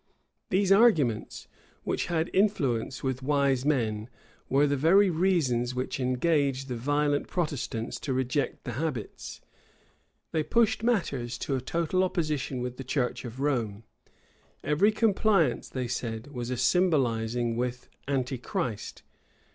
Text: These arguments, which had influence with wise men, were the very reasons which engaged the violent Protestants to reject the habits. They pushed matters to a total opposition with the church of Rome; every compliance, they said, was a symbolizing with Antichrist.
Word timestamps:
These 0.49 0.71
arguments, 0.71 1.47
which 1.83 2.07
had 2.07 2.31
influence 2.33 3.03
with 3.03 3.21
wise 3.21 3.65
men, 3.65 4.09
were 4.49 4.65
the 4.65 4.75
very 4.75 5.11
reasons 5.11 5.75
which 5.75 5.99
engaged 5.99 6.69
the 6.69 6.75
violent 6.75 7.27
Protestants 7.27 7.99
to 7.99 8.11
reject 8.11 8.63
the 8.63 8.71
habits. 8.71 9.41
They 10.31 10.41
pushed 10.41 10.81
matters 10.81 11.37
to 11.37 11.55
a 11.55 11.61
total 11.61 12.03
opposition 12.03 12.61
with 12.61 12.77
the 12.77 12.83
church 12.83 13.25
of 13.25 13.41
Rome; 13.41 13.83
every 14.63 14.91
compliance, 14.91 15.69
they 15.69 15.87
said, 15.87 16.31
was 16.33 16.49
a 16.49 16.57
symbolizing 16.57 17.55
with 17.55 17.87
Antichrist. 18.07 19.03